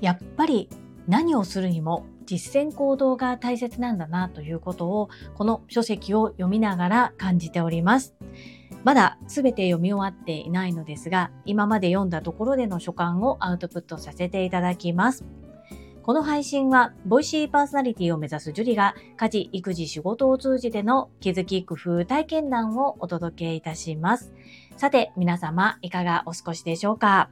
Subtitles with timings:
[0.00, 0.68] やっぱり
[1.06, 8.14] 何をするにも実践行動が大切なんだなということをこの書籍を読みながら感じております。
[8.84, 15.24] まだ全て読み終わっていないのですが、今まで読んだところでの所感をアウトプットさせていただきます。
[16.02, 24.34] この配信は、ボイシーパーソナリティを目指すジュリが、家事、育児、仕事を通じての気づき、工夫、体験談をお届けいたします。
[24.76, 27.30] さて、皆様、いかがお過ごしでしょうか？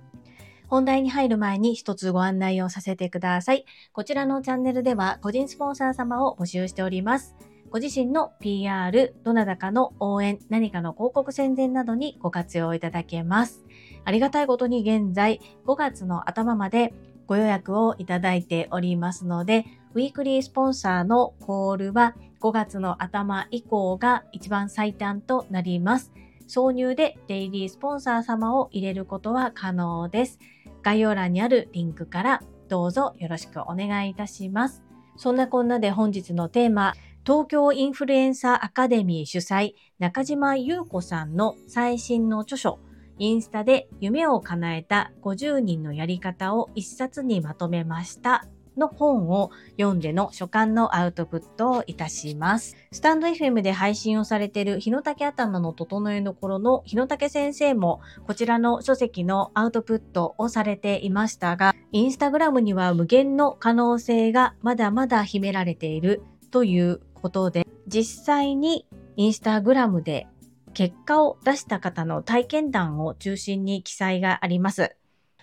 [0.69, 3.65] 本題に入る前に一つご案内をさせてください。
[3.93, 7.35] こちらのチャンネルでは個人スポンサー様を募集しております。
[7.71, 13.65] ご自身の PR、どなたかの応援、何かの広告宣伝などにご活用いただけます。
[14.05, 16.95] ありがたいことに現在5月の頭まで
[17.27, 26.13] ご予約をいただいておりますので、ウィークリースポンサーのコールは5月の頭以降が一番最短となります。
[26.51, 30.41] 挿入でデイリースポンサー様を入れることは可能です。
[30.83, 34.83] 概要欄にあるリンクからどうぞよろしくお願いいたします。
[35.17, 42.81] そんなこんなで本日のテーマ、東京インフルエンサーアカデミー主催中島優子さんの最新の著書、
[43.19, 48.47] インスタで夢を叶えた50人のやり方を一冊にまとめました
[48.81, 52.77] の本を読んでの書簡のアウトプットをいたします。
[52.91, 68.87] スタンド FM で配信をされている日野竹頭の整えどころの日野竹先生もこちらの書籍のアウトプットをされていましたが、インスタグラムには無限の可能性がまだまだ秘められているということで、実際に
[69.17, 70.27] インスタグラムで
[70.73, 74.97] 結果を出した方の体験談を中心に記載があります。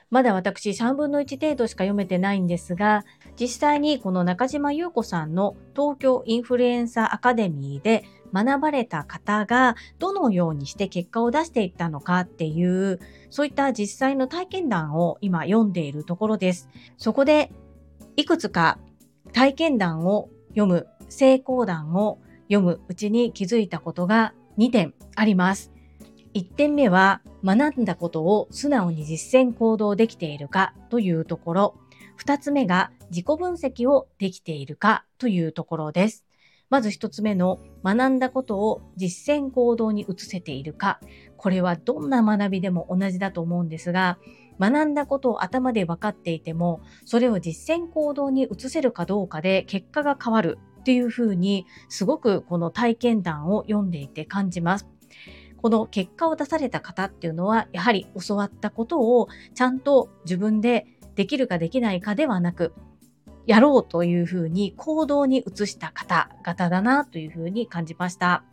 [0.09, 3.03] まだ私3分の1程度しか読めてないんですが、
[3.39, 16.69] 実際にこの中島優子さんの東京インフルエンサーアカデミーで学ばれた方がどのようにして結果を出していったのかっていう、そういった実際の体験談を今読んでいるところです。
[16.97, 17.52] そこで
[18.16, 18.80] いくつか
[19.33, 22.19] 体験談を読む、成功談を
[22.50, 25.72] 読むうちに気づいたことが2点あります。
[26.34, 31.76] 1点目は学んだことを素直に実践行動できているかというところ。
[32.20, 36.26] 2つ目が自己分析をできているかというところです。
[36.70, 41.00] まず1つ目の学んだことを実践行動に移せているか。
[41.38, 44.18] これはどんな学びでも同じだと思うんですが、
[44.59, 54.97] 学んだことを頭で分かっていても、それを実践行動に移せるかどうかで結果が変わるっていうふうに、すごくこの体験談を読んでいて感じます。
[55.57, 62.73] この結果を出された方っていうのは、やはり教わったことをちゃんと自分でできるかできないかではなく、
[63.45, 68.44] やろうというふうに行動に移した方々だなというふうに感じました。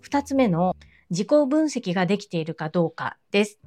[0.00, 0.74] 二つ目の
[1.10, 3.60] 自己分析ができているかどうかです。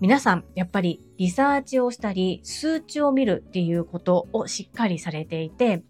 [0.00, 5.82] 皆さん、やっぱりリサーチをしたり、数値を見るっていうことをしっかりされていて、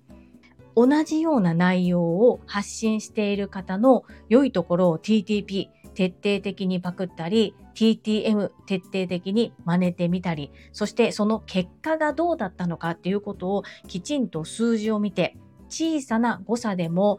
[0.77, 15.37] 同じような内容を発信している方の良いところを TTP、徹底的にパクったり、TTM 徹底的に真似てみたり、そしてその結果がどうだったのかっていうことをきちんと数字を見て、
[15.69, 17.19] 小さな誤差でも、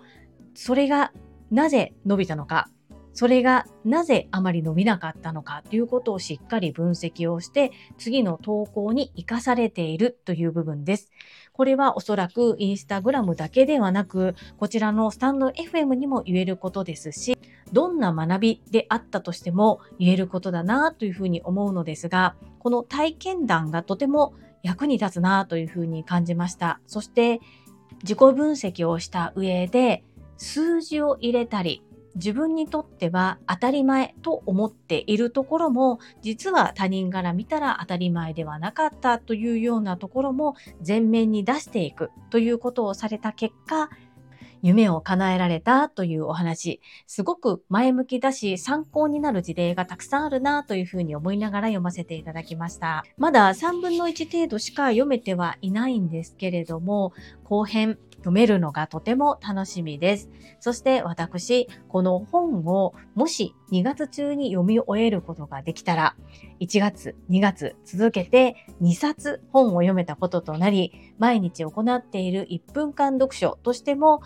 [0.55, 1.11] それが
[1.51, 2.69] なぜ伸びたのか、
[3.11, 11.11] それがなぜあまり伸びなかったのかということをしっかり分析をして、次の投稿に活かされているという部分です。
[11.51, 17.37] これはおそらくインスタグラムだけではなく、こちらのスタンド FM にも言えることですし、
[17.73, 26.79] どんな学びであったとしても言えることだなというふうに思うのですが、この体験談がとても役に立つなというふうに感じました。
[26.87, 27.39] そして
[28.03, 30.03] 自己分析をした上で
[30.37, 31.83] 数字を入れたり、
[32.15, 43.89] 自分にとっては当たり前と思っているところも実は他人から見たら当たり前ではなかったというようなところも前面に出していくということをされた結果
[44.61, 53.03] 夢を叶えられたというお話、すごく前向きだし参考になる事例がたくさんあるなというふうに思いながら読ませていただきました。
[53.17, 57.13] まだ3分の1程度しか読めてはいないんですけれども、
[57.43, 60.29] 後編読めるのがとても楽しみです。
[60.59, 66.15] そして私、この本をもし2月中に読み終えることができたら、
[66.59, 74.21] 1月、2月続けて2冊本を読めたこととなり、毎日行っている1分間読書としても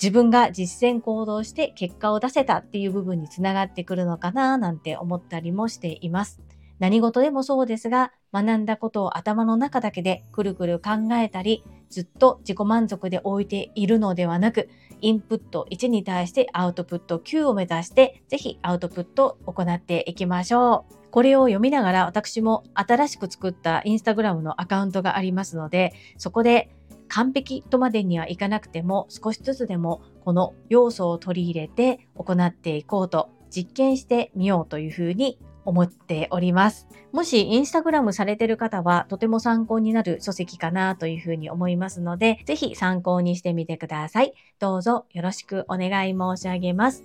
[0.00, 6.40] 自分が実践行動して結果を出せたっていう部分につながってくるのかななんて思ったりもしています。
[6.78, 14.70] 何事でもそうですが、学んだことを頭の中だけでくるくる考えたり、ずっと自己満足で置いているのではなく、
[15.02, 21.10] インプット1に対してアウトプット9を目指して、ぜひアウトプットを行っていきましょう。
[21.10, 26.70] これを読みながら私も新しく作ったインスタグラムのアカウントがありますので、そこで
[27.10, 36.86] 完璧とまでにはいかなくても少しずつでもこの要素を取り入れて行っていこうと実験してみようというふうに思っております。
[37.12, 44.32] もしインスタグラムされてる方はとても参考になる書籍かなというふうに思いますので、ぜひ参考にしてみてください。
[44.58, 47.04] どうぞよろしくお願い申し上げます。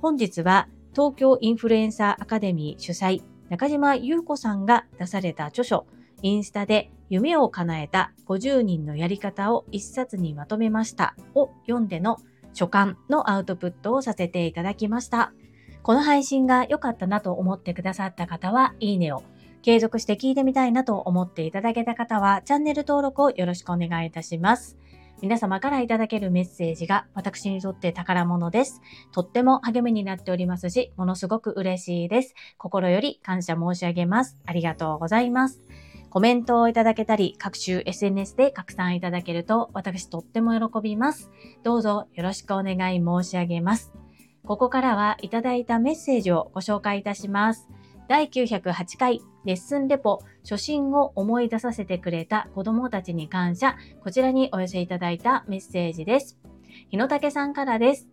[0.00, 5.86] 本日は東京インフルエンサーアカデミー主催中島優子さんが出された著書
[6.22, 12.18] インスタで夢を叶えた50人のやり方を一冊にまとめましたを読んでの
[12.52, 15.32] 書簡のアウトプットをさせていただきました。
[15.82, 19.22] この配信が良かったなと思ってくださった方は、いいねを。
[19.62, 24.76] 継続して聞いてみたいなと思っていただけた方は、チャンネル登録をよろしくお願いいたします。
[25.22, 28.82] 皆様からいただけるメッセージが私にとって宝物です。
[29.12, 32.34] とっても励みになっておりますし、ものすごく嬉しいです。
[32.58, 34.36] 心より感謝申し上げます。
[34.44, 35.62] ありがとうございます。
[36.16, 41.30] コメントをいただけたり、各種 SNS で拡散いただけると私とっても喜びます。
[41.62, 43.92] どうぞよろしくお願い申し上げます。
[44.46, 47.68] ここからはいただいたメッセージをご紹介いたします。
[48.08, 53.76] 第908回レッスンレポ初心を思い出させてくれた子供たちに感謝。
[54.02, 56.38] こちらにお寄せいただいたメッセージです。
[56.88, 58.08] 日野武さんからです。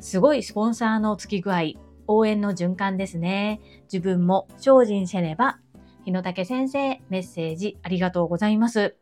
[0.00, 1.74] すごいスポンサーの付き具合、
[2.08, 3.60] 応援の循環ですね。
[3.84, 5.60] 自分も精進せねば。
[6.06, 8.94] 日野武先生、メッセージありがとうございます。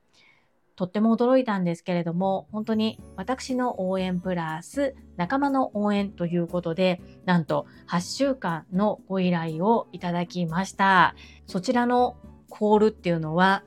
[0.74, 11.14] とっても驚いたんですけれども、本当に私の応援プラス仲間の応援ということで、なんと8週間のご依頼をいただきました。
[11.46, 12.16] そちらの
[12.48, 13.64] コールっていうのは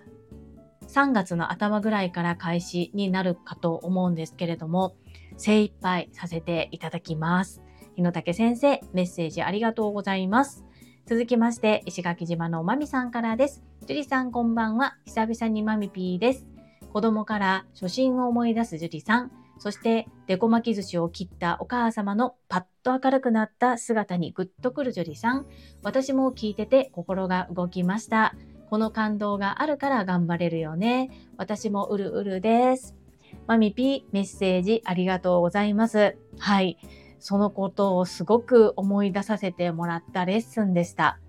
[0.87, 4.95] 3月の頭ぐらいから開始になるかと思うんですけれども、
[5.37, 7.61] 精一杯させていただきます。
[7.95, 10.66] 日野武先生、メッセージありがとうございます。
[11.07, 13.63] 続きまして、石垣島のまみさんからです。
[13.85, 14.97] 樹里さんこんばんは。
[15.05, 16.45] 久々にまみぴーです。
[16.91, 25.45] 子供から初心を思い出す樹里さん、そしてデコ巻き寿司を切ったお母様のパッと明るくなった姿にグッとくる樹里さん、
[25.81, 28.35] 私も聞いてて心が動きました。
[28.69, 31.09] この感動があるから頑張れるよね。
[31.37, 32.97] 私もうるうるです。
[33.45, 36.17] マミピメッセージありがとうございます。
[36.37, 36.77] はい。
[37.19, 41.19] そのことをすごく思い出させてもらったレッスンでした。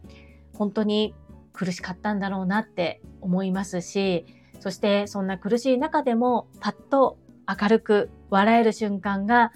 [0.54, 1.14] 本当に
[1.52, 4.26] 苦しかったんだろうなって思いますし、
[4.60, 7.18] そしてそんな苦しい中でもパッと
[7.48, 9.52] 明るく笑える瞬間が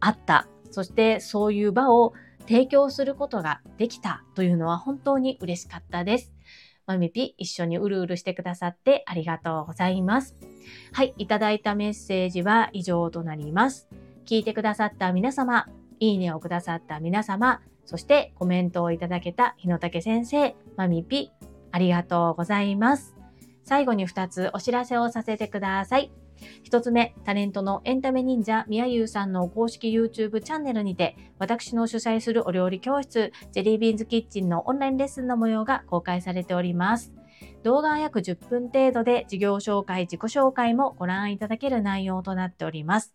[0.00, 0.48] あった。
[0.70, 6.32] そしてそういう場を提供することができたというのは本当に嬉しかったです。
[6.86, 10.36] まみぴ一緒にうるうるしてくださってありがとうございます。
[10.92, 13.88] はい、いただいたメッセージは以上となります。
[14.26, 15.68] 聞いてくださった皆様、
[16.00, 21.30] いいねをくださった皆様、そしてコメントをいただけた日野武先生、まみぴ、
[21.70, 23.14] ありがとうございます。
[23.62, 26.12] 最後に2つお知らせをさせてください。
[26.64, 37.12] 1つ目、タレントのエンタメ忍者みやゆうさんの公式 YouTube チャンネルにて、私の主催するお料理教室、ジェリービーンズキッチンのオンラインレッスンの模様が公開されております。
[37.62, 43.14] 動画は約10分程度で事業紹介、自己紹介もご覧いただける内容となっております。